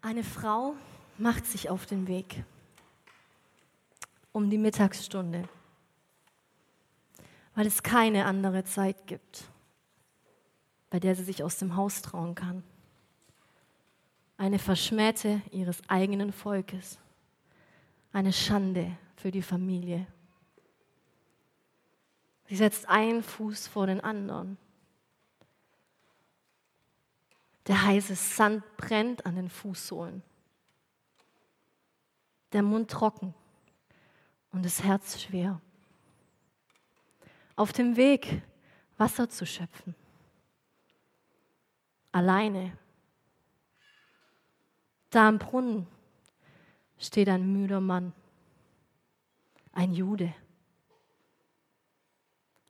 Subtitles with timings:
[0.00, 0.76] Eine Frau
[1.18, 2.44] macht sich auf den Weg
[4.30, 5.48] um die Mittagsstunde,
[7.56, 9.44] weil es keine andere Zeit gibt,
[10.90, 12.62] bei der sie sich aus dem Haus trauen kann.
[14.36, 16.98] Eine Verschmähte ihres eigenen Volkes,
[18.12, 20.06] eine Schande für die Familie.
[22.46, 24.56] Sie setzt einen Fuß vor den anderen.
[27.68, 30.22] Der heiße Sand brennt an den Fußsohlen.
[32.52, 33.34] Der Mund trocken
[34.52, 35.60] und das Herz schwer.
[37.56, 38.42] Auf dem Weg,
[38.96, 39.94] Wasser zu schöpfen.
[42.10, 42.76] Alleine.
[45.10, 45.86] Da am Brunnen
[46.98, 48.14] steht ein müder Mann,
[49.72, 50.34] ein Jude.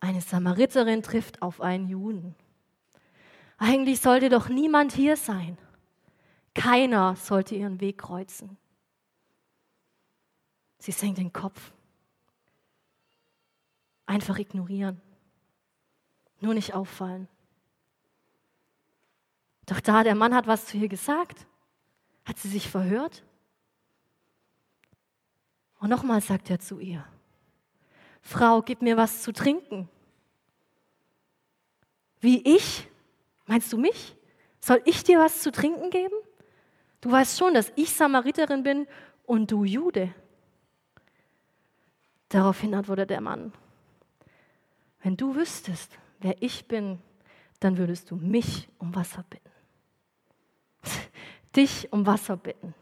[0.01, 2.34] Eine Samariterin trifft auf einen Juden.
[3.59, 5.59] Eigentlich sollte doch niemand hier sein.
[6.55, 8.57] Keiner sollte ihren Weg kreuzen.
[10.78, 11.73] Sie senkt den Kopf.
[14.06, 15.01] Einfach ignorieren.
[16.41, 17.29] Nur nicht auffallen.
[19.67, 21.47] Doch da, der Mann hat was zu ihr gesagt.
[22.25, 23.25] Hat sie sich verhört?
[25.81, 27.05] Und nochmal sagt er zu ihr,
[28.20, 29.89] Frau, gib mir was zu trinken.
[32.20, 32.89] Wie ich?
[33.49, 34.15] Meinst du mich?
[34.61, 36.15] Soll ich dir was zu trinken geben?
[37.01, 38.87] Du weißt schon, dass ich Samariterin bin
[39.25, 40.15] und du Jude.
[42.29, 43.53] Daraufhin antwortet der Mann,
[45.03, 46.99] wenn du wüsstest, wer ich bin,
[47.61, 49.51] dann würdest du mich um Wasser bitten.
[51.57, 52.75] Dich um Wasser bitten.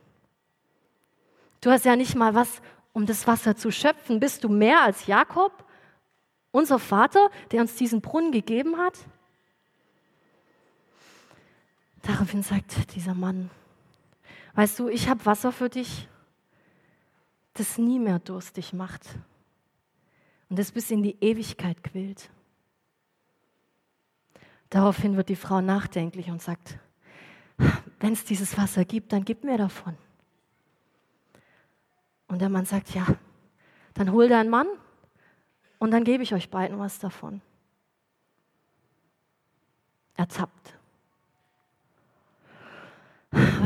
[1.60, 2.60] Du hast ja nicht mal was,
[2.92, 4.18] um das Wasser zu schöpfen.
[4.18, 5.64] Bist du mehr als Jakob,
[6.50, 8.94] unser Vater, der uns diesen Brunnen gegeben hat?
[12.06, 13.50] Daraufhin sagt dieser Mann,
[14.54, 16.08] weißt du, ich habe Wasser für dich,
[17.54, 19.18] das nie mehr durstig macht
[20.48, 22.30] und das bis in die Ewigkeit quillt.
[24.70, 26.78] Daraufhin wird die Frau nachdenklich und sagt,
[27.98, 29.96] wenn es dieses Wasser gibt, dann gib mir davon.
[32.28, 33.04] Und der Mann sagt, ja,
[33.94, 34.68] dann hol deinen Mann
[35.80, 37.40] und dann gebe ich euch beiden was davon.
[40.14, 40.75] Ertappt.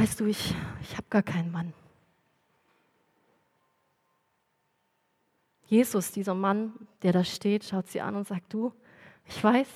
[0.00, 1.74] Weißt du, ich, ich habe gar keinen Mann.
[5.66, 6.72] Jesus, dieser Mann,
[7.02, 8.72] der da steht, schaut sie an und sagt, du,
[9.26, 9.68] ich weiß,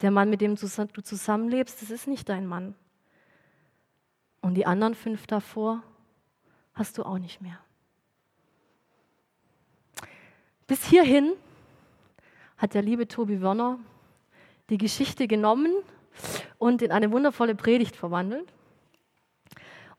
[0.00, 2.76] der Mann, mit dem du zusammenlebst, das ist nicht dein Mann.
[4.42, 5.82] Und die anderen fünf davor
[6.74, 7.58] hast du auch nicht mehr.
[10.68, 11.32] Bis hierhin
[12.58, 13.80] hat der liebe Tobi Werner
[14.70, 15.72] die Geschichte genommen
[16.58, 18.48] und in eine wundervolle Predigt verwandelt.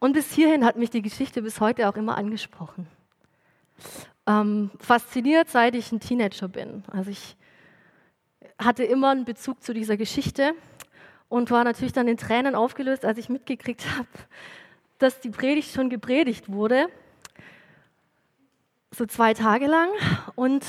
[0.03, 2.87] Und bis hierhin hat mich die Geschichte bis heute auch immer angesprochen
[4.27, 6.83] ähm, fasziniert, seit ich ein Teenager bin.
[6.91, 7.37] Also ich
[8.59, 10.55] hatte immer einen Bezug zu dieser Geschichte
[11.29, 14.09] und war natürlich dann in Tränen aufgelöst, als ich mitgekriegt habe,
[14.97, 16.87] dass die Predigt schon gepredigt wurde,
[18.91, 19.87] so zwei Tage lang.
[20.35, 20.65] Und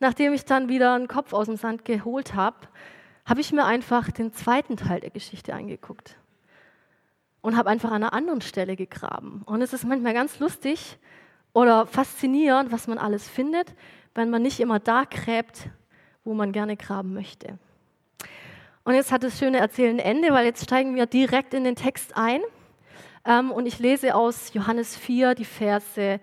[0.00, 2.58] nachdem ich dann wieder einen Kopf aus dem Sand geholt habe,
[3.24, 6.18] habe ich mir einfach den zweiten Teil der Geschichte angeguckt
[7.46, 9.42] und habe einfach an einer anderen Stelle gegraben.
[9.46, 10.98] Und es ist manchmal ganz lustig,
[11.52, 13.72] oder faszinierend, was man alles findet,
[14.16, 15.68] wenn man nicht immer da gräbt,
[16.24, 17.56] wo man gerne graben möchte.
[18.82, 22.16] Und jetzt hat das schöne Erzählen Ende, weil jetzt steigen wir direkt in den Text
[22.16, 22.40] ein.
[23.24, 26.18] Ähm, und ich lese aus Johannes 4 die Verse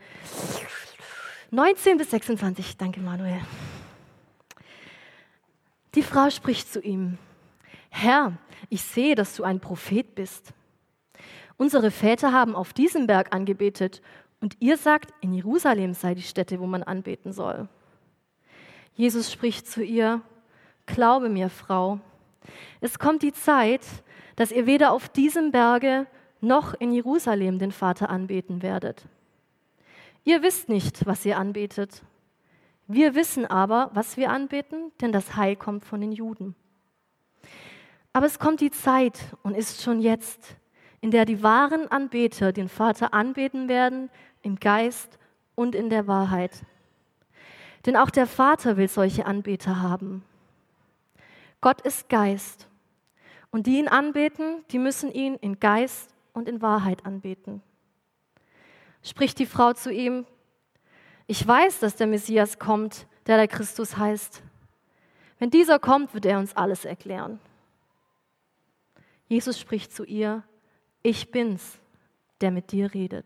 [1.51, 2.75] 19 bis 26.
[2.75, 3.39] Danke, Manuel.
[5.95, 7.17] Die Frau spricht zu ihm:
[7.89, 8.33] Herr,
[8.69, 10.53] ich sehe, dass du ein Prophet bist.
[11.63, 14.01] Unsere Väter haben auf diesem Berg angebetet
[14.41, 17.69] und ihr sagt, in Jerusalem sei die Stätte, wo man anbeten soll.
[18.95, 20.19] Jesus spricht zu ihr,
[20.87, 22.01] Glaube mir, Frau,
[22.81, 23.79] es kommt die Zeit,
[24.35, 26.05] dass ihr weder auf diesem Berge
[26.41, 29.05] noch in Jerusalem den Vater anbeten werdet.
[30.25, 32.03] Ihr wisst nicht, was ihr anbetet.
[32.87, 36.55] Wir wissen aber, was wir anbeten, denn das Heil kommt von den Juden.
[38.11, 40.57] Aber es kommt die Zeit und ist schon jetzt,
[41.03, 44.09] in der die wahren Anbeter den Vater anbeten werden
[44.41, 45.19] im Geist
[45.53, 46.63] und in der Wahrheit.
[47.85, 50.23] Denn auch der Vater will solche Anbeter haben.
[51.59, 52.69] Gott ist Geist.
[53.51, 57.61] Und die ihn anbeten, die müssen ihn in Geist und in Wahrheit anbeten.
[59.01, 60.25] Spricht die Frau zu ihm,
[61.27, 64.41] ich weiß, dass der Messias kommt, der der Christus heißt.
[65.37, 67.41] Wenn dieser kommt, wird er uns alles erklären.
[69.27, 70.43] Jesus spricht zu ihr,
[71.03, 71.79] ich bin's,
[72.41, 73.25] der mit dir redet.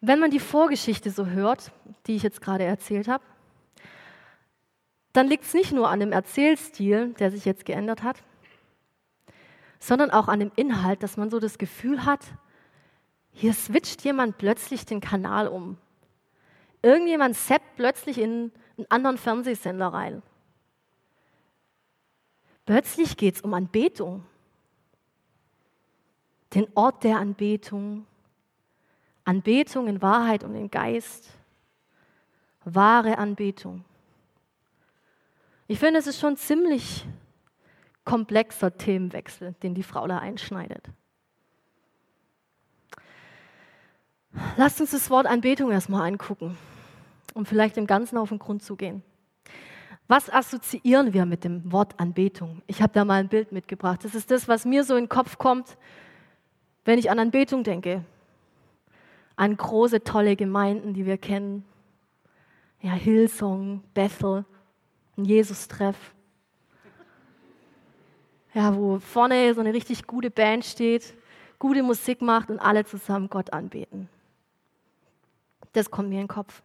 [0.00, 1.72] Wenn man die Vorgeschichte so hört,
[2.06, 3.24] die ich jetzt gerade erzählt habe,
[5.12, 8.22] dann liegt es nicht nur an dem Erzählstil, der sich jetzt geändert hat,
[9.78, 12.20] sondern auch an dem Inhalt, dass man so das Gefühl hat,
[13.32, 15.78] hier switcht jemand plötzlich den Kanal um.
[16.82, 20.22] Irgendjemand zappt plötzlich in einen anderen Fernsehsender rein.
[22.66, 24.24] Plötzlich geht es um Anbetung.
[26.56, 28.06] Den Ort der Anbetung.
[29.26, 31.28] Anbetung in Wahrheit und in Geist.
[32.64, 33.84] Wahre Anbetung.
[35.66, 37.04] Ich finde, es ist schon ziemlich
[38.06, 40.88] komplexer Themenwechsel, den die Frau da einschneidet.
[44.56, 46.56] Lasst uns das Wort Anbetung erstmal angucken,
[47.34, 49.02] um vielleicht im Ganzen auf den Grund zu gehen.
[50.08, 52.62] Was assoziieren wir mit dem Wort Anbetung?
[52.66, 54.04] Ich habe da mal ein Bild mitgebracht.
[54.04, 55.76] Das ist das, was mir so in den Kopf kommt,
[56.86, 58.02] wenn ich an Anbetung denke.
[59.34, 61.64] An große, tolle Gemeinden, die wir kennen.
[62.80, 64.46] Ja, Hillsong, Bethel,
[65.18, 66.14] ein Jesus-Treff.
[68.54, 71.14] Ja, wo vorne so eine richtig gute Band steht,
[71.58, 74.08] gute Musik macht und alle zusammen Gott anbeten.
[75.72, 76.62] Das kommt mir in den Kopf.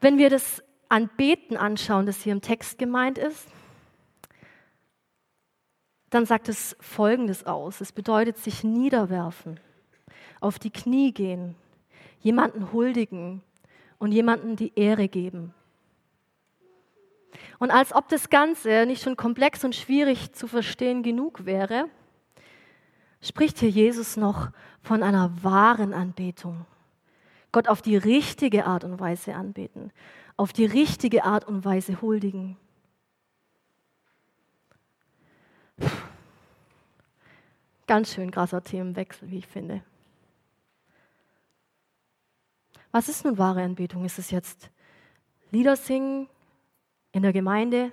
[0.00, 3.48] Wenn wir das Anbeten anschauen, das hier im Text gemeint ist,
[6.10, 7.80] dann sagt es Folgendes aus.
[7.80, 9.60] Es bedeutet sich niederwerfen,
[10.40, 11.54] auf die Knie gehen,
[12.20, 13.42] jemanden huldigen
[13.98, 15.54] und jemanden die Ehre geben.
[17.58, 21.88] Und als ob das Ganze nicht schon komplex und schwierig zu verstehen genug wäre,
[23.20, 24.50] spricht hier Jesus noch
[24.80, 26.66] von einer wahren Anbetung.
[27.50, 29.92] Gott auf die richtige Art und Weise anbeten,
[30.36, 32.56] auf die richtige Art und Weise huldigen.
[37.86, 39.82] Ganz schön krasser Themenwechsel, wie ich finde.
[42.90, 44.04] Was ist nun wahre Anbetung?
[44.04, 44.70] Ist es jetzt
[45.50, 46.28] Lieder singen
[47.12, 47.92] in der Gemeinde,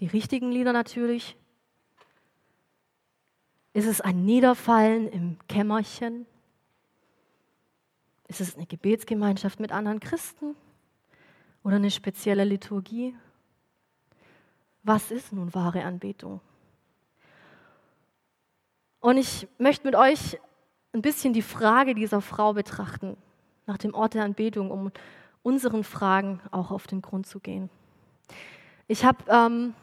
[0.00, 1.36] die richtigen Lieder natürlich?
[3.72, 6.26] Ist es ein Niederfallen im Kämmerchen?
[8.28, 10.54] Ist es eine Gebetsgemeinschaft mit anderen Christen
[11.64, 13.16] oder eine spezielle Liturgie?
[14.82, 16.40] Was ist nun wahre Anbetung?
[19.00, 20.38] Und ich möchte mit euch
[20.92, 23.16] ein bisschen die Frage dieser Frau betrachten,
[23.66, 24.90] nach dem Ort der Anbetung, um
[25.42, 27.70] unseren Fragen auch auf den Grund zu gehen.
[28.88, 29.74] Ich habe ähm,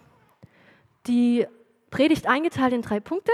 [1.08, 1.46] die
[1.92, 3.32] Predigt eingeteilt in drei Punkte.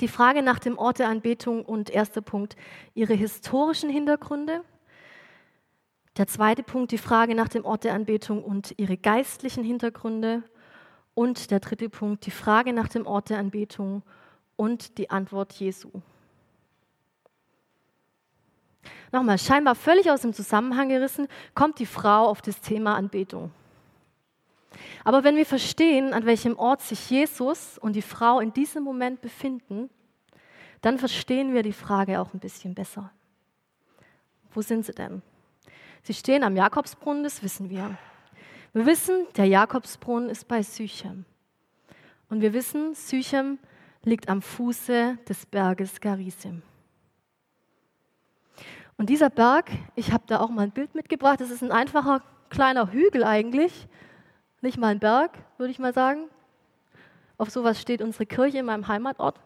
[0.00, 2.54] Die Frage nach dem Ort der Anbetung und erster Punkt
[2.94, 4.62] ihre historischen Hintergründe.
[6.16, 10.42] Der zweite Punkt die Frage nach dem Ort der Anbetung und ihre geistlichen Hintergründe.
[11.14, 14.04] Und der dritte Punkt die Frage nach dem Ort der Anbetung und
[14.98, 15.90] die Antwort Jesu.
[19.12, 23.52] Nochmal, scheinbar völlig aus dem Zusammenhang gerissen, kommt die Frau auf das Thema Anbetung.
[25.04, 29.20] Aber wenn wir verstehen, an welchem Ort sich Jesus und die Frau in diesem Moment
[29.20, 29.90] befinden,
[30.82, 33.10] dann verstehen wir die Frage auch ein bisschen besser.
[34.52, 35.22] Wo sind sie denn?
[36.02, 37.96] Sie stehen am Jakobsbrunnen, das wissen wir.
[38.72, 41.24] Wir wissen, der Jakobsbrunnen ist bei Sychem.
[42.28, 43.58] Und wir wissen, Sychem
[44.06, 46.62] liegt am Fuße des Berges Garisim.
[48.96, 52.22] Und dieser Berg, ich habe da auch mal ein Bild mitgebracht, das ist ein einfacher
[52.48, 53.88] kleiner Hügel eigentlich,
[54.62, 56.28] nicht mal ein Berg, würde ich mal sagen.
[57.36, 59.40] Auf sowas steht unsere Kirche in meinem Heimatort.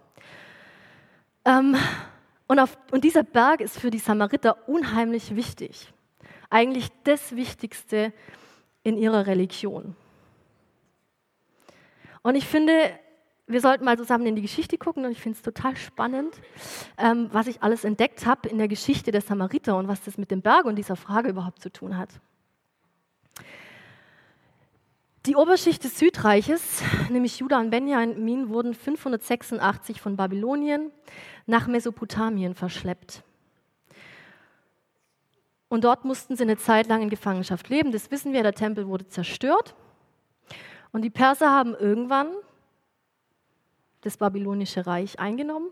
[1.47, 1.75] Ähm,
[2.47, 5.93] und, auf, und dieser Berg ist für die Samariter unheimlich wichtig.
[6.51, 8.13] Eigentlich das Wichtigste
[8.83, 9.97] in ihrer Religion.
[12.23, 12.73] Und ich finde,
[13.51, 16.35] wir sollten mal zusammen in die Geschichte gucken und ich finde es total spannend,
[16.97, 20.31] ähm, was ich alles entdeckt habe in der Geschichte der Samariter und was das mit
[20.31, 22.11] dem Berg und dieser Frage überhaupt zu tun hat.
[25.27, 30.91] Die Oberschicht des Südreiches, nämlich Juda und Benjamin, wurden 586 von Babylonien
[31.47, 33.23] nach Mesopotamien verschleppt.
[35.69, 37.93] Und dort mussten sie eine Zeit lang in Gefangenschaft leben.
[37.93, 39.75] Das wissen wir, der Tempel wurde zerstört.
[40.91, 42.29] Und die Perser haben irgendwann
[44.03, 45.69] das babylonische Reich eingenommen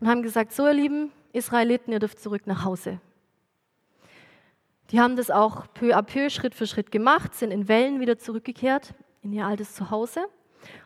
[0.00, 3.00] und haben gesagt, so ihr lieben Israeliten, ihr dürft zurück nach Hause.
[4.90, 8.18] Die haben das auch peu à peu, Schritt für Schritt gemacht, sind in Wellen wieder
[8.18, 10.26] zurückgekehrt in ihr altes Zuhause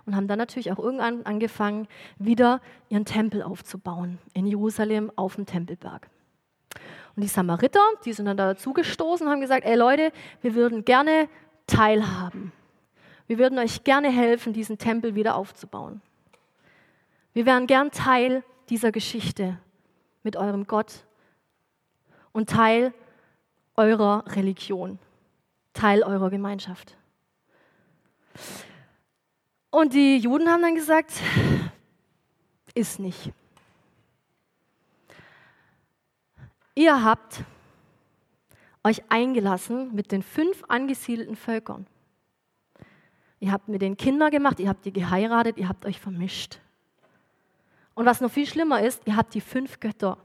[0.06, 1.86] und haben dann natürlich auch irgendwann angefangen,
[2.18, 6.08] wieder ihren Tempel aufzubauen in Jerusalem auf dem Tempelberg.
[7.16, 10.84] Und die Samariter, die sind dann dazu gestoßen und haben gesagt, ey Leute, wir würden
[10.84, 11.28] gerne
[11.66, 12.52] teilhaben.
[13.26, 16.00] Wir würden euch gerne helfen, diesen Tempel wieder aufzubauen.
[17.32, 19.58] Wir wären gern Teil dieser Geschichte
[20.22, 21.04] mit eurem Gott
[22.32, 22.92] und Teil
[23.76, 24.98] eurer Religion,
[25.72, 26.96] Teil eurer Gemeinschaft.
[29.70, 31.12] Und die Juden haben dann gesagt,
[32.74, 33.32] ist nicht.
[36.74, 37.44] Ihr habt
[38.82, 41.86] euch eingelassen mit den fünf angesiedelten Völkern.
[43.38, 46.60] Ihr habt mit den Kinder gemacht, ihr habt die geheiratet, ihr habt euch vermischt.
[48.00, 50.16] Und was noch viel schlimmer ist, ihr habt die fünf Götter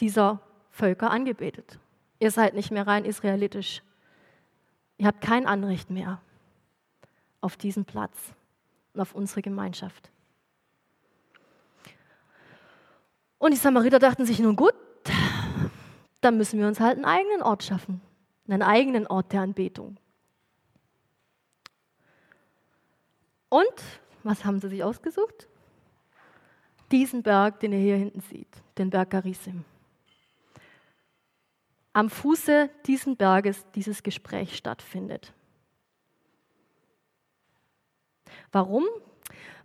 [0.00, 1.78] dieser Völker angebetet.
[2.18, 3.82] Ihr seid nicht mehr rein israelitisch.
[4.98, 6.20] Ihr habt kein Anrecht mehr
[7.40, 8.34] auf diesen Platz
[8.92, 10.10] und auf unsere Gemeinschaft.
[13.38, 14.74] Und die Samariter dachten sich, nun gut,
[16.20, 18.02] dann müssen wir uns halt einen eigenen Ort schaffen,
[18.46, 19.96] einen eigenen Ort der Anbetung.
[23.48, 23.82] Und
[24.22, 25.48] was haben sie sich ausgesucht?
[26.92, 29.64] Diesen Berg, den ihr hier hinten seht, den Berg Garisim.
[31.92, 35.32] Am Fuße dieses Berges dieses Gespräch stattfindet.
[38.52, 38.84] Warum?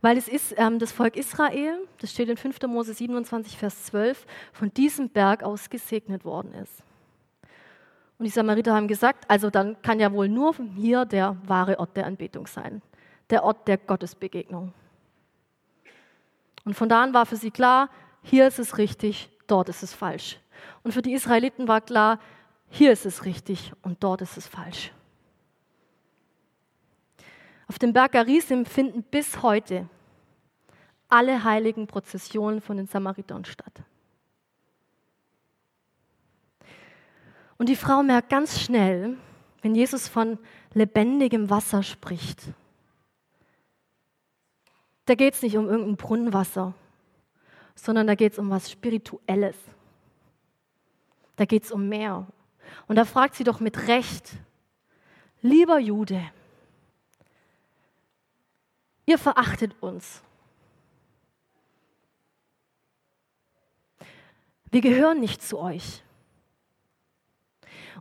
[0.01, 2.61] Weil es ist ähm, das Volk Israel, das steht in 5.
[2.63, 6.83] Mose 27, Vers 12, von diesem Berg aus gesegnet worden ist.
[8.17, 11.97] Und die Samariter haben gesagt, also dann kann ja wohl nur hier der wahre Ort
[11.97, 12.81] der Anbetung sein,
[13.29, 14.73] der Ort der Gottesbegegnung.
[16.65, 17.89] Und von da an war für sie klar,
[18.21, 20.39] hier ist es richtig, dort ist es falsch.
[20.83, 22.19] Und für die Israeliten war klar,
[22.69, 24.91] hier ist es richtig und dort ist es falsch.
[27.67, 29.87] Auf dem Berg Garisim finden bis heute
[31.09, 33.83] alle heiligen Prozessionen von den Samaritern statt.
[37.57, 39.17] Und die Frau merkt ganz schnell,
[39.61, 40.39] wenn Jesus von
[40.73, 42.41] lebendigem Wasser spricht,
[45.05, 46.73] da geht es nicht um irgendein Brunnenwasser,
[47.75, 49.57] sondern da geht es um was Spirituelles.
[51.35, 52.27] Da geht es um mehr.
[52.87, 54.31] Und da fragt sie doch mit Recht,
[55.41, 56.21] lieber Jude,
[59.05, 60.21] Ihr verachtet uns.
[64.71, 66.01] Wir gehören nicht zu euch.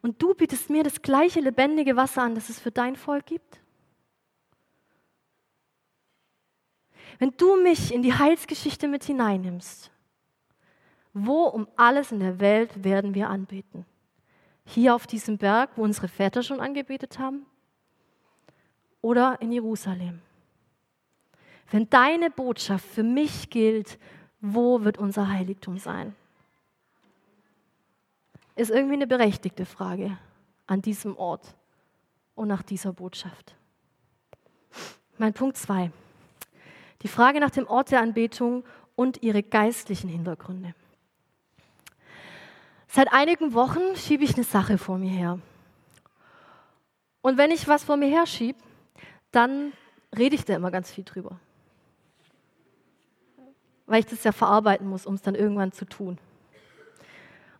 [0.02, 3.60] Und du bietest mir das gleiche lebendige Wasser an, das es für dein Volk gibt?
[7.18, 9.90] Wenn du mich in die Heilsgeschichte mit hineinnimmst,
[11.12, 13.84] wo um alles in der Welt werden wir anbeten?
[14.64, 17.46] Hier auf diesem Berg, wo unsere Väter schon angebetet haben?
[19.02, 20.20] Oder in Jerusalem?
[21.70, 23.98] Wenn deine Botschaft für mich gilt,
[24.40, 26.14] wo wird unser Heiligtum sein?
[28.56, 30.18] Ist irgendwie eine berechtigte Frage
[30.66, 31.54] an diesem Ort
[32.34, 33.54] und nach dieser Botschaft.
[35.18, 35.90] Mein Punkt 2.
[37.02, 38.64] Die Frage nach dem Ort der Anbetung
[38.94, 40.74] und ihre geistlichen Hintergründe.
[42.88, 45.38] Seit einigen Wochen schiebe ich eine Sache vor mir her.
[47.22, 48.58] Und wenn ich was vor mir her schiebe,
[49.30, 49.72] dann
[50.16, 51.38] rede ich da immer ganz viel drüber
[53.90, 56.16] weil ich das ja verarbeiten muss, um es dann irgendwann zu tun.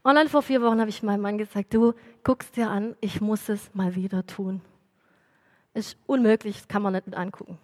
[0.02, 1.92] Und dann vor vier Wochen habe ich meinem Mann gesagt, du
[2.23, 4.61] guckst dir an, ich muss es mal wieder tun.
[5.75, 7.59] Ist unmöglich, das kann man nicht mit angucken.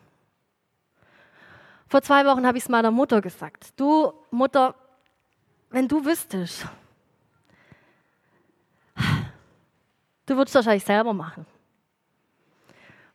[1.89, 3.79] Vor zwei Wochen habe ich es meiner Mutter gesagt.
[3.79, 4.75] Du, Mutter,
[5.71, 6.67] wenn du wüsstest,
[10.27, 11.47] du würdest es wahrscheinlich selber machen.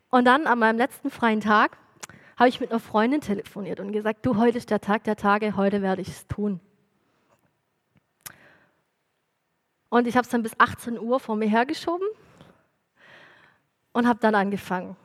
[0.10, 1.78] Und dann an meinem letzten freien Tag
[2.38, 5.56] habe ich mit einer Freundin telefoniert und gesagt, du, heute ist der Tag der Tage,
[5.56, 6.60] heute werde ich es tun.
[9.90, 12.08] Und ich habe es dann bis 18 Uhr vor mir hergeschoben
[13.92, 14.96] und habe dann angefangen,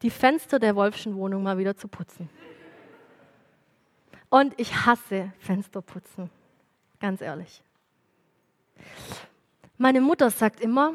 [0.00, 2.30] die Fenster der Wolfschen Wohnung mal wieder zu putzen.
[4.32, 6.30] Und ich hasse Fensterputzen,
[7.00, 7.62] ganz ehrlich.
[9.76, 10.94] Meine Mutter sagt immer,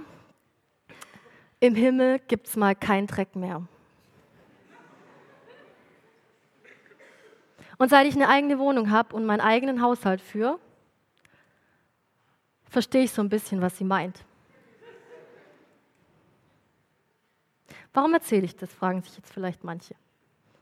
[1.60, 3.62] im Himmel gibt es mal keinen Dreck mehr.
[7.77, 10.58] Und seit ich eine eigene Wohnung habe und meinen eigenen Haushalt führe,
[12.67, 14.25] verstehe ich so ein bisschen, was sie meint.
[17.94, 19.94] Warum erzähle ich das, fragen sich jetzt vielleicht manche.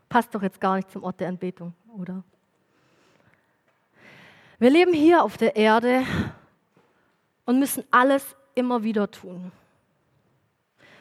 [0.10, 2.22] Passt doch jetzt gar nicht zum Ort der Anbetung, oder?
[4.60, 6.04] Wir leben hier auf der Erde
[7.46, 9.52] und müssen alles immer wieder tun.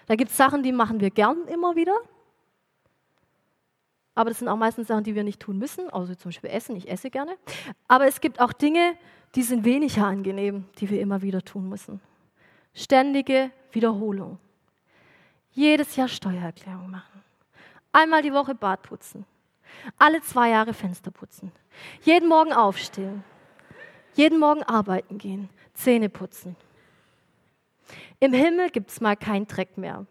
[0.07, 1.95] Da gibt es Sachen, die machen wir gern immer wieder
[4.15, 6.77] aber das sind auch meistens Sachen, die wir nicht tun müssen, also zum Beispiel Essen,
[6.77, 7.37] ich esse gerne.
[7.89, 8.97] Aber es gibt auch Dinge,
[9.35, 12.01] die sind weniger angenehm, die wir immer wieder tun müssen.
[12.75, 14.39] Ständige Wiederholung.
[15.51, 17.23] Jedes Jahr Steuererklärung machen.
[17.93, 19.25] Einmal die Woche Bad putzen.
[19.99, 21.51] Alle zwei Jahre Fenster putzen.
[22.03, 23.25] Jeden Morgen aufstehen.
[24.15, 25.49] Jeden Morgen arbeiten gehen.
[25.75, 26.57] Zähne putzen.
[28.21, 30.07] Im Himmel gibt es mal keinen Dreck mehr.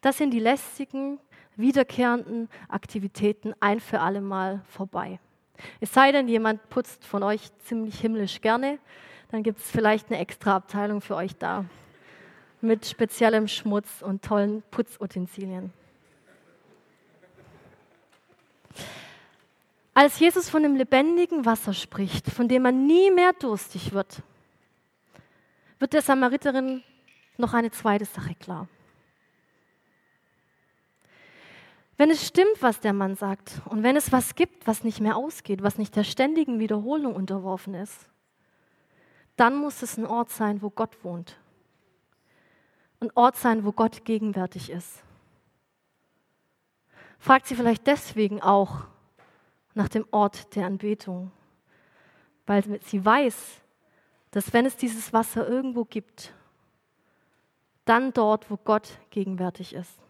[0.00, 1.18] Das sind die lästigen,
[1.56, 5.20] wiederkehrenden Aktivitäten ein für alle Mal vorbei.
[5.80, 8.78] Es sei denn, jemand putzt von euch ziemlich himmlisch gerne,
[9.30, 11.66] dann gibt es vielleicht eine extra Abteilung für euch da
[12.62, 15.72] mit speziellem Schmutz und tollen Putzutensilien.
[19.92, 24.22] Als Jesus von dem lebendigen Wasser spricht, von dem man nie mehr durstig wird,
[25.78, 26.82] wird der Samariterin
[27.36, 28.68] noch eine zweite Sache klar.
[31.96, 35.16] Wenn es stimmt, was der Mann sagt, und wenn es was gibt, was nicht mehr
[35.16, 38.08] ausgeht, was nicht der ständigen Wiederholung unterworfen ist,
[39.36, 41.38] dann muss es ein Ort sein, wo Gott wohnt.
[43.00, 45.02] Ein Ort sein, wo Gott gegenwärtig ist.
[47.18, 48.86] Fragt sie vielleicht deswegen auch
[49.74, 51.30] nach dem Ort der Anbetung,
[52.46, 53.62] weil sie weiß,
[54.30, 56.32] dass wenn es dieses Wasser irgendwo gibt,
[57.84, 60.00] dann dort, wo Gott gegenwärtig ist.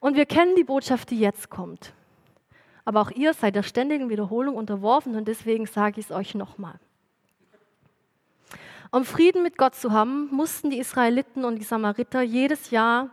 [0.00, 1.92] Und wir kennen die Botschaft, die jetzt kommt.
[2.84, 6.78] Aber auch ihr seid der ständigen Wiederholung unterworfen und deswegen sage ich es euch nochmal.
[8.90, 13.10] Um Frieden mit Gott zu haben, mussten die Israeliten und die Samariter jedes Jahr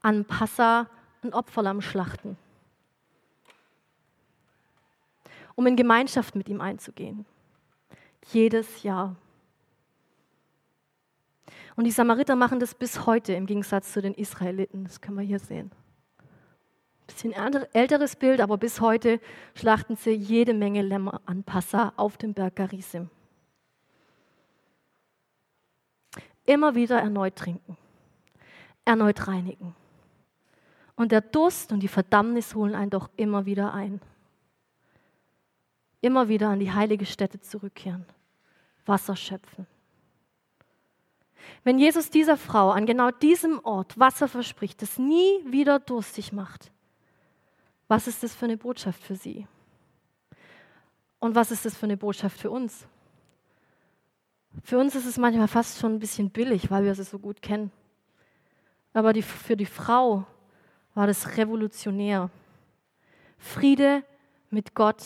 [0.00, 0.88] an Passa
[1.22, 2.36] ein Opferlamm schlachten,
[5.54, 7.26] um in Gemeinschaft mit ihm einzugehen.
[8.32, 9.16] Jedes Jahr.
[11.76, 14.84] Und die Samariter machen das bis heute im Gegensatz zu den Israeliten.
[14.84, 15.70] Das können wir hier sehen.
[17.06, 19.20] Bisschen älteres Bild, aber bis heute
[19.54, 23.10] schlachten sie jede Menge Lämmer an Passa auf dem Berg Garisim.
[26.46, 27.76] Immer wieder erneut trinken,
[28.84, 29.74] erneut reinigen.
[30.96, 34.00] Und der Durst und die Verdammnis holen einen doch immer wieder ein.
[36.04, 38.04] Immer wieder an die heilige Stätte zurückkehren,
[38.84, 39.66] Wasser schöpfen.
[41.62, 46.70] Wenn Jesus dieser Frau an genau diesem Ort Wasser verspricht, das nie wieder durstig macht,
[47.88, 49.46] was ist das für eine Botschaft für sie?
[51.20, 52.86] Und was ist das für eine Botschaft für uns?
[54.62, 57.40] Für uns ist es manchmal fast schon ein bisschen billig, weil wir es so gut
[57.40, 57.72] kennen.
[58.92, 60.26] Aber die, für die Frau
[60.92, 62.28] war das revolutionär.
[63.38, 64.04] Friede
[64.50, 65.02] mit Gott,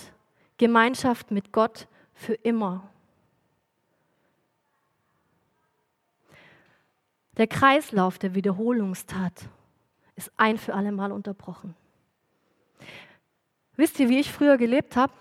[0.58, 2.88] Gemeinschaft mit Gott für immer.
[7.38, 9.48] Der Kreislauf der Wiederholungstat
[10.16, 11.76] ist ein für alle Mal unterbrochen.
[13.76, 15.12] Wisst ihr, wie ich früher gelebt habe?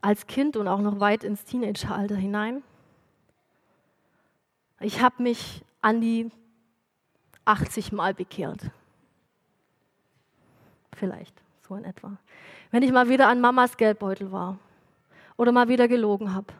[0.00, 2.64] Als Kind und auch noch weit ins Teenageralter hinein.
[4.80, 6.32] Ich habe mich an die
[7.44, 8.72] 80 Mal bekehrt.
[11.02, 12.16] Vielleicht, so in etwa.
[12.70, 14.60] Wenn ich mal wieder an Mamas Geldbeutel war
[15.36, 16.54] oder mal wieder gelogen habe.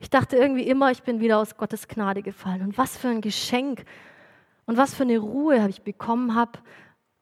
[0.00, 2.62] Ich dachte irgendwie immer, ich bin wieder aus Gottes Gnade gefallen.
[2.62, 3.84] Und was für ein Geschenk
[4.64, 6.58] und was für eine Ruhe habe ich bekommen habe,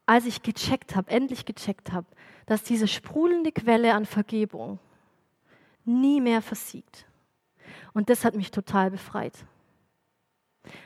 [0.05, 2.07] als ich gecheckt habe, endlich gecheckt habe,
[2.45, 4.79] dass diese sprudelnde Quelle an Vergebung
[5.83, 7.05] nie mehr versiegt.
[7.93, 9.33] Und das hat mich total befreit.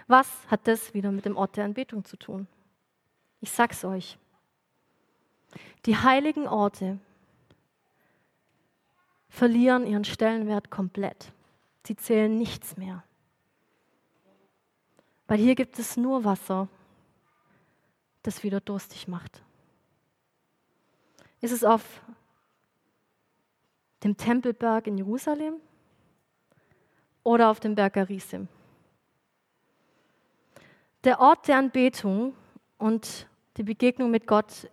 [0.08, 2.48] Was hat das wieder mit dem Ort der Anbetung zu tun?
[3.42, 4.18] Ich sag's euch.
[5.86, 7.00] Die heiligen Orte
[9.30, 11.32] verlieren ihren Stellenwert komplett.
[11.86, 13.04] Sie zählen nichts mehr.
[15.28, 16.68] Weil hier gibt es nur Wasser,
[18.24, 19.42] das wieder durstig macht.
[21.40, 22.02] Ist es auf
[24.04, 25.56] dem Tempelberg in Jerusalem
[27.24, 28.48] oder auf dem Berg Arisim?
[31.06, 32.36] Der Ort der Anbetung
[32.78, 33.29] und
[33.60, 34.70] die Begegnung mit Gott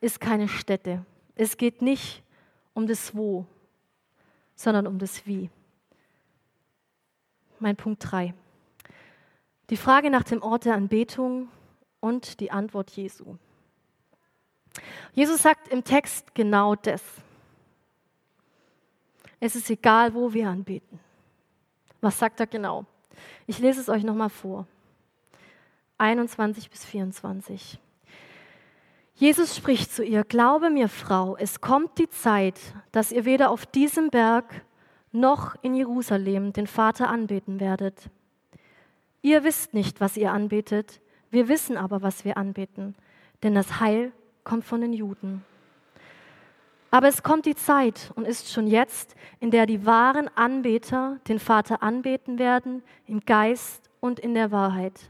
[0.00, 1.04] ist keine Stätte.
[1.34, 2.22] Es geht nicht
[2.72, 3.44] um das Wo,
[4.56, 5.50] sondern um das Wie.
[7.60, 8.32] Mein Punkt 3.
[9.68, 11.50] Die Frage nach dem Ort der Anbetung
[12.00, 13.36] und die Antwort Jesu.
[15.12, 17.02] Jesus sagt im Text genau das.
[19.38, 20.98] Es ist egal, wo wir anbeten.
[22.00, 22.86] Was sagt er genau?
[23.46, 24.66] Ich lese es euch nochmal vor.
[25.98, 27.78] 21 bis 24.
[29.16, 32.58] Jesus spricht zu ihr, Glaube mir, Frau, es kommt die Zeit,
[32.90, 34.64] dass ihr weder auf diesem Berg
[35.12, 38.10] noch in Jerusalem den Vater anbeten werdet.
[39.22, 41.00] Ihr wisst nicht, was ihr anbetet,
[41.30, 42.96] wir wissen aber, was wir anbeten,
[43.42, 45.44] denn das Heil kommt von den Juden.
[46.90, 51.38] Aber es kommt die Zeit und ist schon jetzt, in der die wahren Anbeter den
[51.38, 55.00] Vater anbeten werden, im Geist und in der Wahrheit.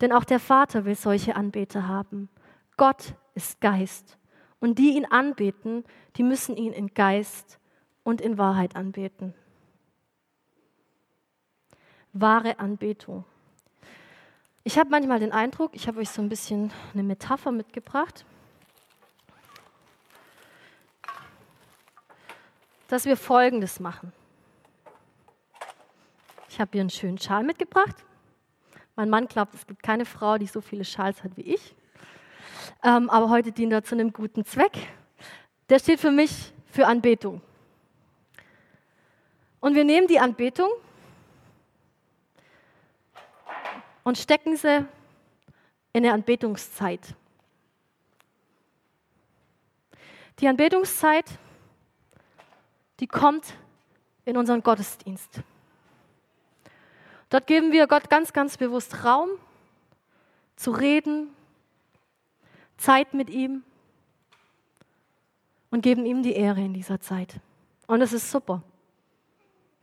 [0.00, 2.28] Denn auch der Vater will solche Anbeter haben.
[2.76, 4.18] Gott ist Geist.
[4.60, 5.84] Und die ihn anbeten,
[6.16, 7.58] die müssen ihn in Geist
[8.02, 9.34] und in Wahrheit anbeten.
[12.12, 13.24] Wahre Anbetung.
[14.62, 18.24] Ich habe manchmal den Eindruck, ich habe euch so ein bisschen eine Metapher mitgebracht,
[22.88, 24.12] dass wir Folgendes machen.
[26.48, 27.96] Ich habe hier einen schönen Schal mitgebracht.
[28.96, 31.74] Mein Mann glaubt, es gibt keine Frau, die so viele Schals hat wie ich.
[32.82, 34.72] Ähm, aber heute dient er zu einem guten Zweck.
[35.68, 37.40] Der steht für mich für Anbetung.
[39.60, 40.68] Und wir nehmen die Anbetung
[44.02, 44.86] und stecken sie
[45.92, 47.14] in eine Anbetungszeit.
[50.40, 51.24] Die Anbetungszeit,
[53.00, 53.54] die kommt
[54.24, 55.40] in unseren Gottesdienst.
[57.30, 59.30] Dort geben wir Gott ganz, ganz bewusst Raum
[60.56, 61.34] zu reden,
[62.76, 63.62] Zeit mit ihm
[65.70, 67.40] und geben ihm die Ehre in dieser Zeit.
[67.86, 68.62] Und es ist super.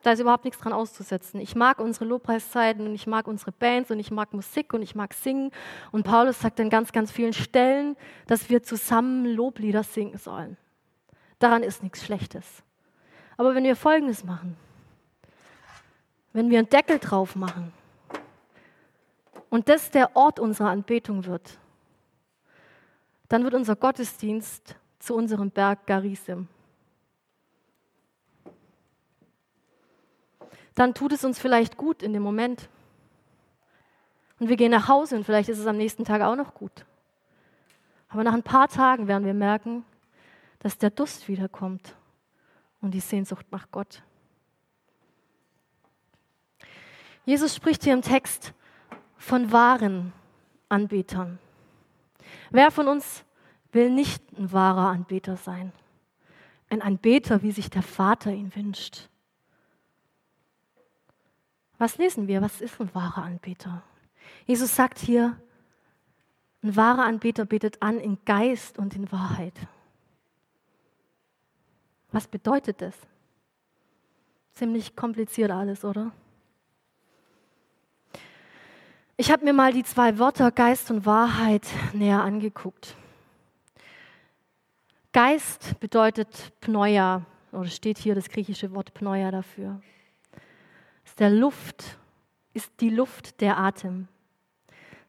[0.03, 1.39] Da ist überhaupt nichts dran auszusetzen.
[1.39, 4.95] Ich mag unsere Lobpreiszeiten und ich mag unsere Bands und ich mag Musik und ich
[4.95, 5.51] mag singen.
[5.91, 10.57] Und Paulus sagt an ganz, ganz vielen Stellen, dass wir zusammen Loblieder singen sollen.
[11.37, 12.63] Daran ist nichts Schlechtes.
[13.37, 14.57] Aber wenn wir Folgendes machen,
[16.33, 17.71] wenn wir einen Deckel drauf machen
[19.49, 21.59] und das der Ort unserer Anbetung wird,
[23.31, 26.49] dann wird unser Gottesdienst zu unserem Berg Garisim.
[30.75, 32.67] Dann tut es uns vielleicht gut in dem Moment.
[34.37, 36.85] Und wir gehen nach Hause und vielleicht ist es am nächsten Tag auch noch gut.
[38.09, 39.85] Aber nach ein paar Tagen werden wir merken,
[40.59, 41.95] dass der Durst wiederkommt
[42.81, 44.03] und die Sehnsucht nach Gott.
[47.23, 48.53] Jesus spricht hier im Text
[49.15, 50.11] von wahren
[50.67, 51.39] Anbetern.
[52.49, 53.23] Wer von uns
[53.71, 55.71] will nicht ein wahrer Anbeter sein?
[56.69, 59.09] Ein Anbeter, wie sich der Vater ihn wünscht.
[61.77, 62.41] Was lesen wir?
[62.41, 63.81] Was ist ein wahrer Anbeter?
[64.45, 65.37] Jesus sagt hier,
[66.63, 69.55] ein wahrer Anbeter betet an in Geist und in Wahrheit.
[72.11, 72.95] Was bedeutet das?
[74.53, 76.11] Ziemlich kompliziert alles, oder?
[79.17, 82.95] Ich habe mir mal die zwei Wörter Geist und Wahrheit näher angeguckt.
[85.11, 89.81] Geist bedeutet Pneua, oder steht hier das griechische Wort Pneua dafür.
[91.05, 91.99] Ist der Luft,
[92.53, 94.07] ist die Luft der Atem.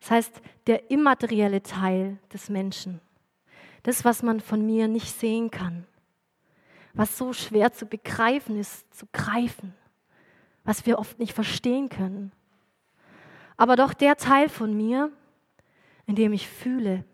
[0.01, 3.01] Das heißt, der immaterielle Teil des Menschen.
[3.85, 5.87] Das, was man von mir nicht sehen kann.
[6.93, 9.75] Was so schwer zu begreifen ist, zu greifen.
[10.65, 12.33] Was wir oft nicht verstehen können
[13.63, 15.13] aber doch der Teil von mir,
[16.07, 17.05] in dem ich fühle,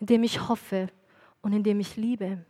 [0.00, 0.88] in dem ich hoffe
[1.42, 2.46] und in dem ich liebe.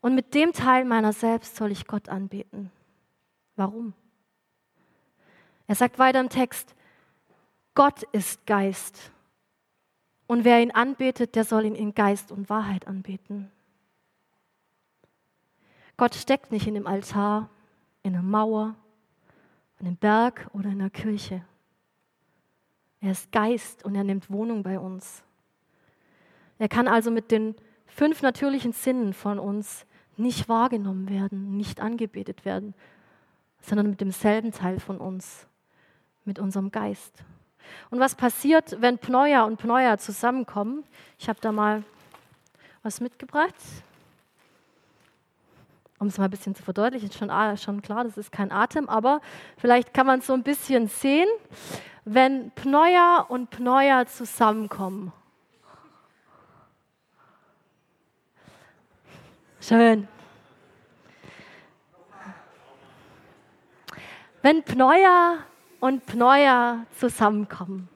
[0.00, 2.70] Und mit dem Teil meiner selbst soll ich Gott anbeten.
[3.56, 3.92] Warum?
[5.66, 6.74] Er sagt weiter im Text,
[7.74, 9.12] Gott ist Geist.
[10.28, 13.52] Und wer ihn anbetet, der soll ihn in Geist und Wahrheit anbeten.
[15.98, 17.50] Gott steckt nicht in dem Altar,
[18.02, 18.76] in der Mauer,
[19.80, 21.42] an einem Berg oder in der Kirche.
[23.00, 25.22] Er ist Geist und er nimmt Wohnung bei uns.
[26.58, 27.54] Er kann also mit den
[27.86, 29.86] fünf natürlichen Sinnen von uns
[30.16, 32.74] nicht wahrgenommen werden, nicht angebetet werden,
[33.60, 35.46] sondern mit demselben Teil von uns,
[36.24, 37.24] mit unserem Geist.
[37.90, 40.84] Und was passiert, wenn Pneua und Pneua zusammenkommen?
[41.18, 41.84] Ich habe da mal
[42.82, 43.54] was mitgebracht
[45.98, 48.88] um es mal ein bisschen zu verdeutlichen, schon, ah, schon klar, das ist kein Atem,
[48.88, 49.20] aber
[49.56, 51.28] vielleicht kann man es so ein bisschen sehen,
[52.04, 55.12] wenn Pneua und Pneua zusammenkommen.
[59.60, 60.08] Schön.
[64.40, 65.38] Wenn Pneua
[65.80, 67.88] und Pneua zusammenkommen.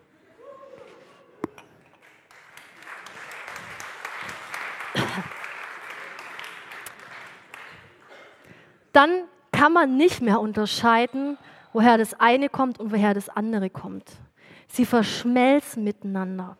[8.92, 11.38] Dann kann man nicht mehr unterscheiden,
[11.72, 14.10] woher das eine kommt und woher das andere kommt.
[14.68, 16.56] Sie verschmelzen miteinander.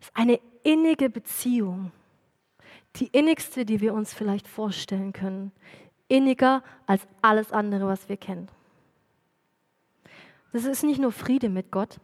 [0.00, 1.92] Es ist eine innige Beziehung,
[2.96, 5.52] die innigste, die wir uns vielleicht vorstellen können,
[6.08, 8.48] inniger als alles andere, was wir kennen.
[10.52, 11.98] Das ist nicht nur Friede mit Gott,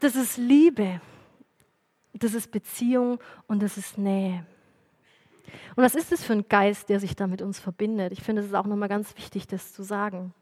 [0.00, 1.00] das ist Liebe,
[2.12, 4.44] das ist Beziehung und das ist Nähe.
[5.76, 8.12] Und was ist es für ein Geist, der sich da mit uns verbindet?
[8.12, 10.34] Ich finde, es ist auch nochmal ganz wichtig, das zu sagen.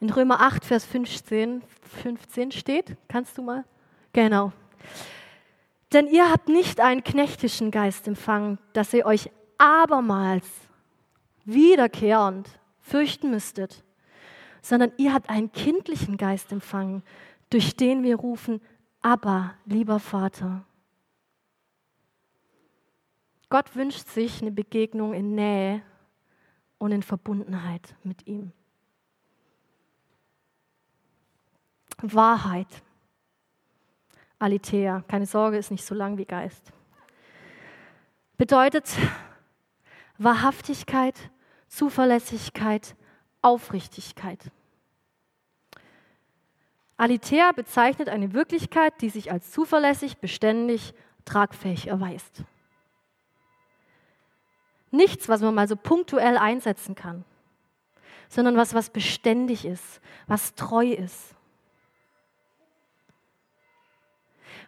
[0.00, 1.62] In Römer 8, Vers 15,
[2.02, 3.64] 15 steht, kannst du mal?
[4.12, 4.52] Genau.
[5.92, 10.46] Denn ihr habt nicht einen knechtischen Geist empfangen, dass ihr euch abermals
[11.44, 12.48] wiederkehrend
[12.80, 13.84] fürchten müsstet,
[14.60, 17.02] sondern ihr habt einen kindlichen Geist empfangen,
[17.50, 18.60] durch den wir rufen,
[19.02, 20.64] aber lieber Vater.
[23.48, 25.82] Gott wünscht sich eine Begegnung in Nähe
[26.78, 28.52] und in Verbundenheit mit ihm.
[32.00, 32.68] Wahrheit.
[34.38, 36.72] Aletheia, keine Sorge, ist nicht so lang wie Geist.
[38.36, 38.88] Bedeutet
[40.18, 41.30] Wahrhaftigkeit,
[41.68, 42.96] Zuverlässigkeit,
[43.42, 44.50] Aufrichtigkeit.
[46.96, 52.44] Aletheia bezeichnet eine Wirklichkeit, die sich als zuverlässig, beständig, tragfähig erweist.
[54.94, 57.24] Nichts, was man mal so punktuell einsetzen kann,
[58.28, 61.34] sondern was, was beständig ist, was treu ist.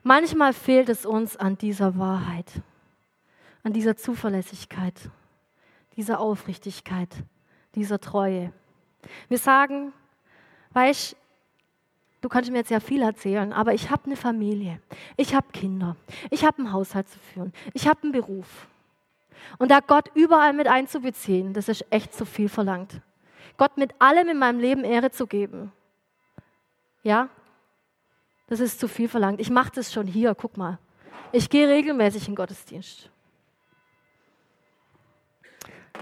[0.02, 2.50] Manchmal fehlt es uns an dieser Wahrheit,
[3.62, 4.94] an dieser Zuverlässigkeit,
[5.96, 7.08] dieser Aufrichtigkeit,
[7.76, 8.52] dieser Treue.
[9.28, 9.92] Wir sagen,
[10.72, 11.16] weißt
[12.20, 14.80] du kannst mir jetzt ja viel erzählen, aber ich habe eine Familie,
[15.16, 15.94] ich habe Kinder,
[16.30, 18.66] ich habe einen Haushalt zu führen, ich habe einen Beruf.
[19.58, 23.00] Und da Gott überall mit einzubeziehen, das ist echt zu viel verlangt.
[23.56, 25.72] Gott mit allem in meinem Leben Ehre zu geben.
[27.02, 27.28] Ja,
[28.48, 29.40] das ist zu viel verlangt.
[29.40, 30.78] Ich mache das schon hier, guck mal.
[31.32, 33.10] Ich gehe regelmäßig in Gottesdienst.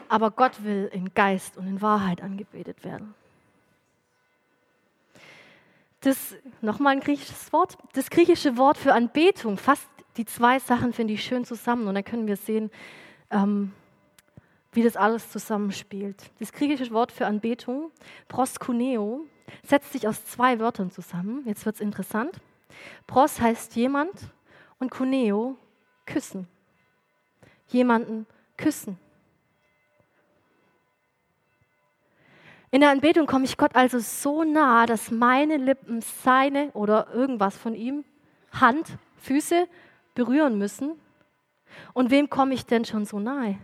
[0.09, 3.15] Aber Gott will in Geist und in Wahrheit angebetet werden.
[6.01, 7.79] Das, nochmal ein griechisches Wort.
[7.95, 11.89] Das griechische Wort für Anbetung fasst die zwei Sachen, finde ich, schön zusammen.
[11.89, 12.71] Und dann können wir sehen,
[13.31, 13.73] ähm,
[14.73, 16.31] wie das alles zusammenspielt.
[16.41, 17.91] Das griechische Wort für Anbetung,
[18.29, 19.27] proskuneo,
[19.63, 21.43] setzt sich aus zwei Wörtern zusammen.
[21.47, 22.41] Jetzt wird es interessant.
[23.07, 24.11] Pros heißt jemand
[24.79, 25.57] und kuneo
[26.07, 26.49] küssen.
[27.69, 28.99] Jemanden küssen.
[32.71, 37.57] In der Anbetung komme ich Gott also so nah, dass meine Lippen seine oder irgendwas
[37.57, 38.05] von ihm,
[38.51, 39.69] Hand, Füße
[40.15, 40.99] berühren müssen.
[41.93, 43.59] Und wem komme ich denn schon so nahe?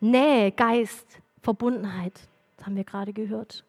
[0.00, 2.12] Nähe, Geist, Verbundenheit,
[2.56, 3.64] das haben wir gerade gehört.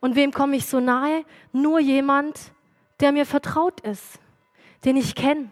[0.00, 1.24] Und wem komme ich so nahe?
[1.52, 2.52] Nur jemand,
[3.00, 4.20] der mir vertraut ist,
[4.84, 5.50] den ich kenne,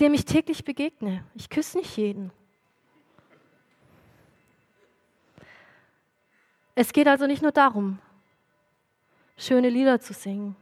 [0.00, 1.24] dem ich täglich begegne.
[1.34, 2.32] Ich küsse nicht jeden.
[6.74, 7.98] Es geht also nicht nur darum,
[9.38, 10.56] schöne Lieder zu singen,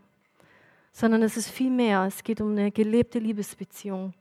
[0.94, 2.04] sondern es ist viel mehr.
[2.04, 4.14] Es geht um eine gelebte Liebesbeziehung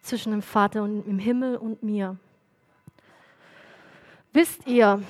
[0.00, 2.16] zwischen dem Vater und im Himmel und mir.
[4.32, 5.02] Wisst ihr,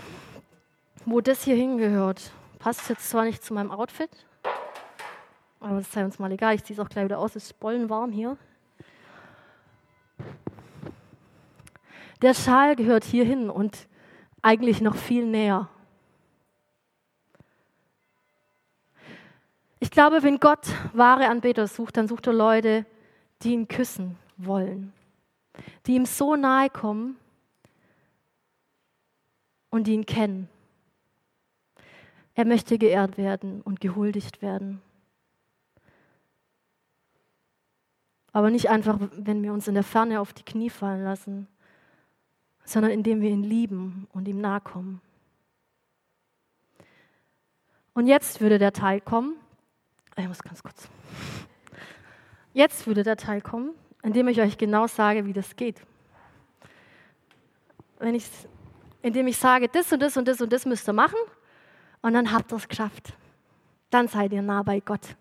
[1.04, 2.32] wo das hier hingehört?
[2.58, 4.10] Passt jetzt zwar nicht zu meinem Outfit,
[5.60, 6.56] aber das sei uns mal egal.
[6.56, 7.36] Ich ziehe es auch gleich wieder aus.
[7.36, 8.36] Es ist bollenwarm hier.
[12.22, 13.86] Der Schal gehört hier hin und
[14.42, 15.68] eigentlich noch viel näher.
[19.86, 22.84] Ich glaube, wenn Gott wahre Anbeter sucht, dann sucht er Leute,
[23.42, 24.92] die ihn küssen wollen,
[25.86, 27.16] die ihm so nahe kommen
[29.70, 30.48] und die ihn kennen.
[32.34, 34.82] Er möchte geehrt werden und gehuldigt werden.
[38.32, 41.46] Aber nicht einfach, wenn wir uns in der Ferne auf die Knie fallen lassen,
[42.64, 45.00] sondern indem wir ihn lieben und ihm nahe kommen.
[47.94, 49.36] Und jetzt würde der Teil kommen,
[50.16, 50.88] ich muss ganz kurz.
[52.52, 55.80] Jetzt würde der Teil kommen, in dem ich euch genau sage, wie das geht.
[57.98, 58.26] Wenn ich,
[59.02, 61.18] indem ich sage, das und das und das und das müsst ihr machen
[62.00, 63.12] und dann habt ihr es geschafft.
[63.90, 65.16] Dann seid ihr nah bei Gott.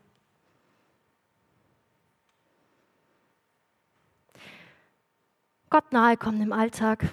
[5.69, 7.03] Gott nahe kommen im Alltag,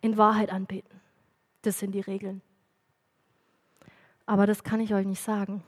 [0.00, 1.00] in Wahrheit anbeten.
[1.60, 2.40] Das sind die Regeln.
[4.26, 5.62] Aber das kann ich euch nicht sagen,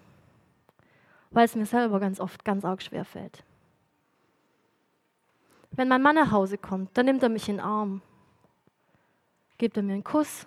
[1.31, 3.44] weil es mir selber ganz oft ganz arg schwer fällt.
[5.71, 8.03] Wenn mein Mann nach Hause kommt, dann nimmt er mich in den Arm,
[9.59, 10.47] gibt er mir einen Kuss,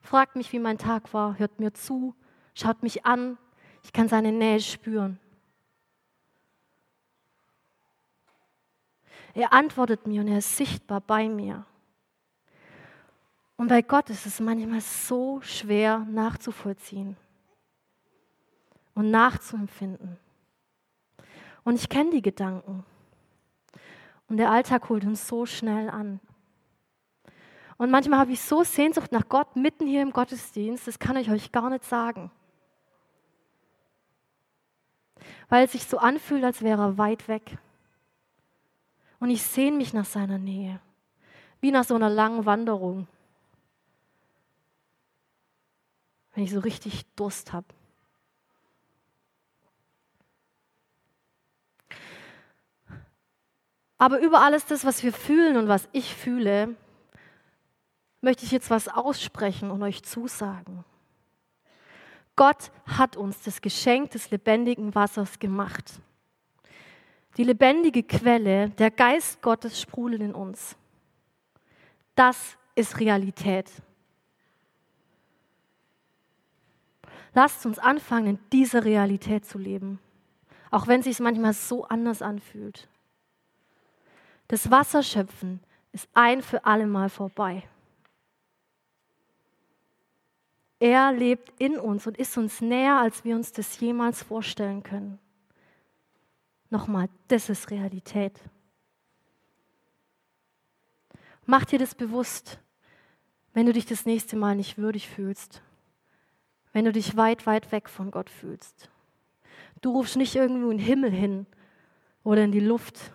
[0.00, 2.14] fragt mich, wie mein Tag war, hört mir zu,
[2.54, 3.36] schaut mich an,
[3.82, 5.18] ich kann seine Nähe spüren.
[9.34, 11.66] Er antwortet mir und er ist sichtbar bei mir.
[13.56, 17.16] Und bei Gott ist es manchmal so schwer nachzuvollziehen
[18.94, 20.18] und nachzuempfinden.
[21.64, 22.84] Und ich kenne die Gedanken.
[24.28, 26.20] Und der Alltag holt uns so schnell an.
[27.76, 31.30] Und manchmal habe ich so Sehnsucht nach Gott mitten hier im Gottesdienst, das kann ich
[31.30, 32.30] euch gar nicht sagen.
[35.48, 37.58] Weil es sich so anfühlt, als wäre er weit weg.
[39.18, 40.80] Und ich sehne mich nach seiner Nähe,
[41.60, 43.08] wie nach so einer langen Wanderung,
[46.34, 47.66] wenn ich so richtig Durst habe.
[53.98, 56.76] Aber über alles das, was wir fühlen und was ich fühle,
[58.20, 60.84] möchte ich jetzt was aussprechen und euch zusagen.
[62.36, 66.00] Gott hat uns das Geschenk des lebendigen Wassers gemacht.
[67.36, 70.76] Die lebendige Quelle, der Geist Gottes sprudelt in uns.
[72.14, 73.70] Das ist Realität.
[77.34, 79.98] Lasst uns anfangen, in dieser Realität zu leben,
[80.70, 82.88] auch wenn es sich manchmal so anders anfühlt.
[84.48, 85.60] Das Wasserschöpfen
[85.92, 87.64] ist ein für alle Mal vorbei.
[90.78, 95.18] Er lebt in uns und ist uns näher, als wir uns das jemals vorstellen können.
[96.70, 98.38] Nochmal, das ist Realität.
[101.46, 102.58] Mach dir das bewusst,
[103.54, 105.62] wenn du dich das nächste Mal nicht würdig fühlst,
[106.74, 108.90] wenn du dich weit, weit weg von Gott fühlst.
[109.80, 111.46] Du rufst nicht irgendwo in den Himmel hin
[112.24, 113.12] oder in die Luft.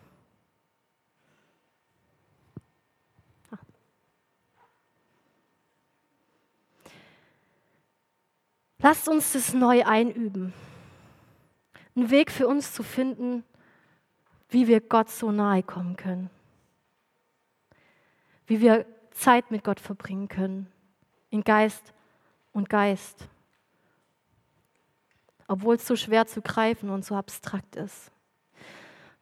[8.81, 10.53] Lasst uns das neu einüben.
[11.97, 13.43] Einen Weg für uns zu finden,
[14.47, 16.29] wie wir Gott so nahe kommen können.
[18.47, 20.71] Wie wir Zeit mit Gott verbringen können.
[21.29, 21.93] In Geist
[22.53, 23.27] und Geist.
[25.49, 28.11] Obwohl es so schwer zu greifen und so abstrakt ist.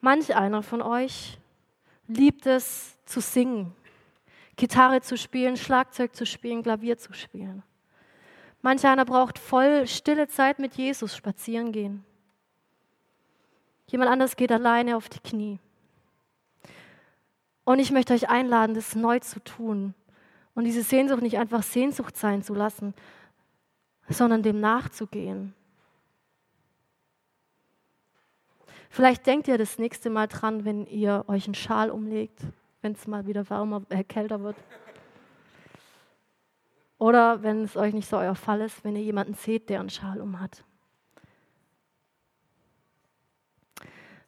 [0.00, 1.38] Manch einer von euch
[2.06, 3.74] liebt es zu singen,
[4.56, 7.62] Gitarre zu spielen, Schlagzeug zu spielen, Klavier zu spielen.
[8.60, 12.04] Manch einer braucht voll stille Zeit mit Jesus spazieren gehen.
[13.86, 15.58] Jemand anders geht alleine auf die Knie.
[17.64, 19.94] Und ich möchte euch einladen, das neu zu tun
[20.54, 22.94] und diese Sehnsucht nicht einfach Sehnsucht sein zu lassen,
[24.08, 25.54] sondern dem nachzugehen.
[28.90, 32.40] Vielleicht denkt ihr das nächste Mal dran, wenn ihr euch einen Schal umlegt,
[32.82, 34.56] wenn es mal wieder wärmer, äh, kälter wird.
[36.98, 39.90] Oder wenn es euch nicht so euer Fall ist, wenn ihr jemanden seht, der einen
[39.90, 40.64] Schal um hat.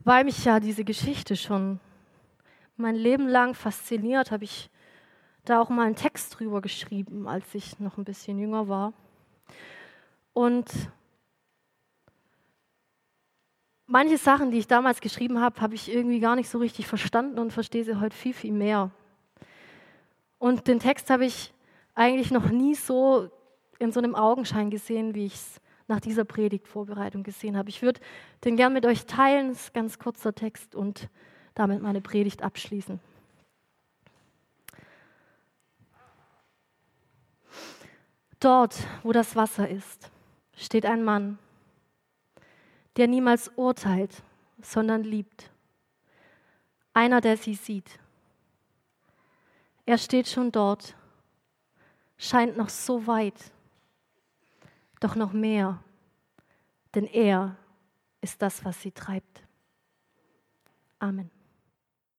[0.01, 1.81] Weil mich ja diese Geschichte schon
[2.77, 4.71] mein Leben lang fasziniert, habe ich
[5.45, 8.93] da auch mal einen Text drüber geschrieben, als ich noch ein bisschen jünger war.
[10.33, 10.71] Und
[13.91, 17.39] manche Sachen, die ich damals geschrieben habe, habe ich irgendwie gar nicht so richtig verstanden
[17.39, 18.91] und verstehe sie heute viel, viel mehr.
[20.39, 21.53] Und den Text habe ich
[21.95, 23.29] eigentlich noch nie so
[23.79, 27.69] in so einem Augenschein gesehen, wie ich es nach dieser Predigtvorbereitung gesehen habe.
[27.69, 28.01] Ich würde
[28.45, 31.09] den gern mit euch teilen, das ist ein ganz kurzer Text und
[31.55, 33.01] damit meine Predigt abschließen.
[38.39, 40.11] Dort, wo das Wasser ist,
[40.57, 41.39] steht ein Mann,
[42.97, 44.23] der niemals urteilt,
[44.63, 45.51] sondern liebt.
[46.93, 47.99] Einer, der sie sieht.
[49.87, 50.95] Er steht schon dort
[52.21, 53.51] scheint noch so weit,
[55.01, 55.83] doch noch mehr,
[56.95, 57.57] denn er
[58.21, 59.43] ist das, was sie treibt.
[60.99, 61.31] Amen.